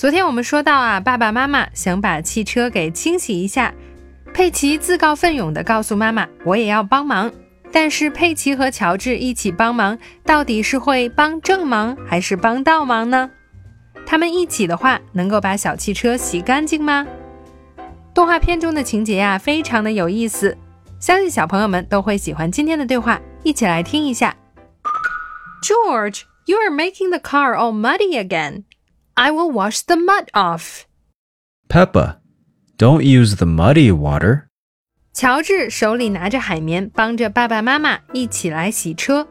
[0.00, 3.74] 昨天我们说到啊，爸爸妈妈想把汽车给清洗一下，
[4.32, 7.30] 佩奇自告奋勇地告诉妈妈：“我也要帮忙。”
[7.70, 13.30] 但是佩奇和乔治一起帮忙，到底是会帮正忙还是帮倒忙呢？
[14.06, 17.06] 他们一起的话，能够把小汽车洗干净吗？
[18.14, 20.56] 动画片中的情节呀、非常的有意思，
[20.98, 24.34] 相信小朋友们都会喜欢今天的对话，一起来听一下。
[25.62, 28.62] George, you are making the car all muddy again.
[29.19, 30.83] I will wash the mud off.
[31.67, 32.19] Peppa,
[32.77, 34.43] don't use the muddy water.
[35.13, 39.27] 乔治手里拿着海绵，帮着爸爸妈妈一起来洗车。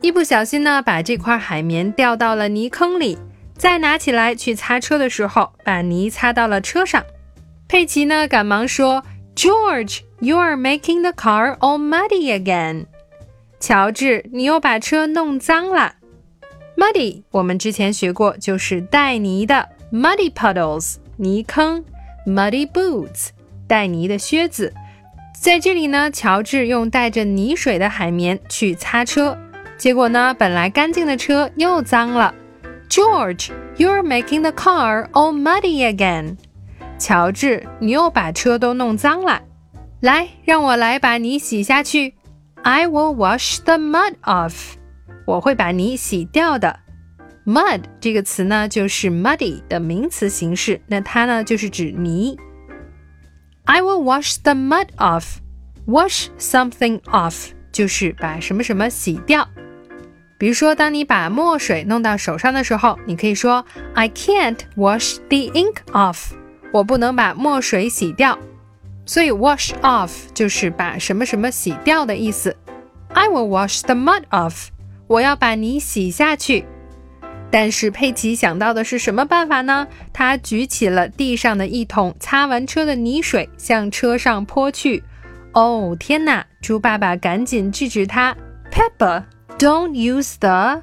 [0.00, 3.18] 一不小心呢，把这块海绵掉到了泥坑里，
[3.56, 7.04] 再拿起来去擦车的时候，把泥擦到了车上。
[7.68, 9.04] 佩奇呢，赶忙说：“
[9.36, 12.86] George, you are making the car all muddy again.”
[13.60, 15.94] 乔治，你又把车弄脏了。
[16.83, 21.81] Muddy，我们之前学过，就是带泥的 muddy puddles 泥坑
[22.27, 23.29] ，muddy boots
[23.69, 24.73] 带泥的靴子。
[25.41, 29.37] 在这里呢，乔治用带着泥水的海绵去擦车，
[29.77, 32.35] 结果呢，本来干净的车又脏了。
[32.89, 36.35] George, you're making the car all muddy again.
[36.99, 39.41] 乔治，你又把车都弄脏了。
[40.01, 42.15] 来，让我来把泥洗下去。
[42.61, 44.73] I will wash the mud off.
[45.25, 46.79] 我会把泥洗掉的。
[47.45, 52.37] Mud 这个词呢，就是 muddy 的名词形式，那它呢就是指泥。
[53.65, 55.37] I will wash the mud off.
[55.85, 59.49] Wash something off 就是把什么什么洗掉。
[60.37, 66.31] 比如说，当你把墨水弄到手上的时候，你可以说 I can't wash the ink off。
[66.71, 68.37] 我不能把墨水洗掉。
[69.05, 72.55] 所以 wash off 就是把什么什么洗掉的意思。
[73.09, 74.67] I will wash the mud off.
[75.13, 76.65] 我要把泥洗下去。
[77.51, 79.87] 但是佩奇想到的是什么办法呢？
[80.11, 85.03] 他举起了地上的一桶擦完车的泥水，向车上泼去。
[85.53, 86.43] 哦，天哪！
[86.63, 88.35] 猪爸爸赶紧制止他。
[88.71, 89.25] Peppa,
[89.59, 90.81] don't use the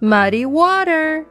[0.00, 1.26] muddy water.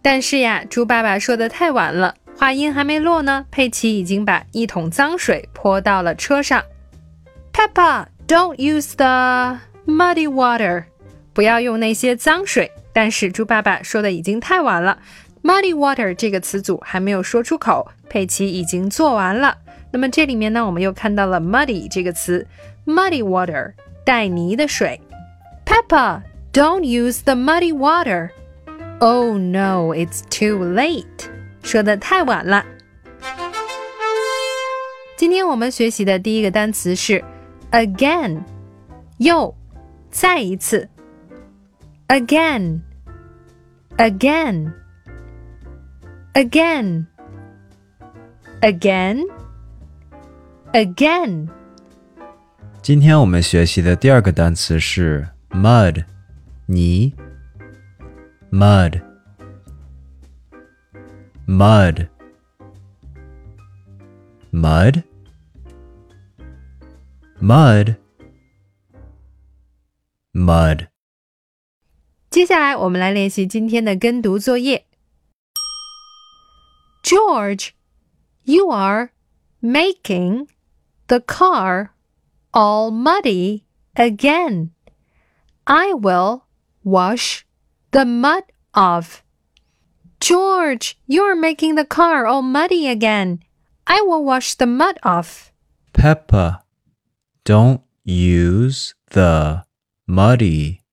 [0.00, 6.62] 但是呀，猪爸爸说的太晚了，话音还没落呢，佩奇已经把一桶脏水泼到了车上。
[7.52, 10.84] Peppa, don't use the muddy water.
[11.32, 12.70] 不要用那些脏水。
[12.92, 14.98] 但是猪爸爸说的已经太晚了
[15.42, 19.58] ，muddy water 这个词组还没有说出口，佩奇已经做完了。
[19.90, 22.46] 那么这里面呢，我们又看到了 muddy 这个词
[22.86, 23.72] ，muddy water
[24.04, 25.00] 带泥的水。
[25.64, 26.22] Peppa,
[26.52, 28.30] don't use the muddy water.
[28.98, 31.04] Oh no, it's too late.
[31.62, 32.64] 说的太晚了。
[35.16, 37.24] 今天我们学习的第一个单词是
[37.70, 38.42] again，
[39.18, 39.54] 又，
[40.10, 40.88] 再一次。
[42.11, 42.81] again,
[43.97, 44.73] again,
[46.33, 47.05] again,
[48.61, 49.25] again,
[50.73, 51.47] again.
[52.81, 56.03] 今天我们学习的第二个单词是 mud，
[56.65, 57.13] 泥。
[58.51, 59.01] mud,
[61.45, 62.09] mud,
[64.51, 65.03] mud,
[67.41, 67.97] mud,
[70.33, 70.87] mud.
[72.31, 74.85] 接下来我们来练习今天的跟读作业。
[77.03, 77.69] George,
[78.43, 79.11] you are
[79.61, 80.47] making
[81.07, 81.89] the car
[82.51, 83.63] all muddy
[83.95, 84.71] again.
[85.65, 86.43] I will
[86.83, 87.45] wash
[87.91, 88.43] the mud
[88.73, 89.23] off.
[90.19, 93.39] George, you are making the car all muddy again.
[93.85, 95.51] I will wash the mud off.
[95.93, 96.63] Peppa,
[97.45, 99.63] don't use the
[100.05, 100.83] muddy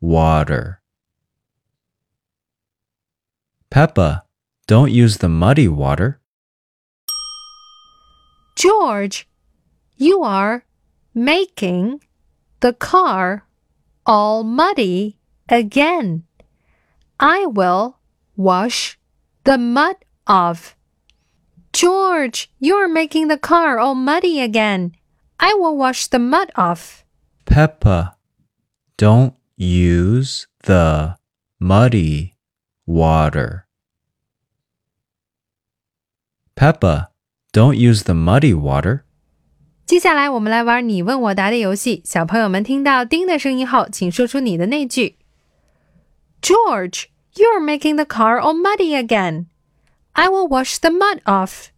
[0.00, 0.77] water.
[3.71, 4.23] Peppa,
[4.67, 6.19] don't use the muddy water.
[8.55, 9.29] George,
[9.95, 10.65] you are
[11.13, 12.01] making
[12.61, 13.45] the car
[14.07, 15.17] all muddy
[15.47, 16.23] again.
[17.19, 17.99] I will
[18.35, 18.97] wash
[19.43, 20.75] the mud off.
[21.71, 24.95] George, you're making the car all muddy again.
[25.39, 27.05] I will wash the mud off.
[27.45, 28.17] Peppa,
[28.97, 31.17] don't use the
[31.59, 32.35] muddy
[32.88, 33.66] water.
[36.54, 37.10] Peppa,
[37.52, 39.04] don't use the muddy water.
[39.86, 42.02] 接下来我们来玩你问我答的游戏。
[42.04, 45.18] 小朋友们听到叮的声音后，请说出你的那句。
[46.40, 49.46] George, you're making the car all muddy again.
[50.12, 51.68] I will wash the mud off.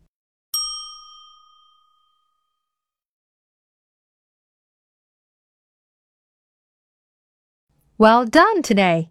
[7.99, 9.11] Well done today.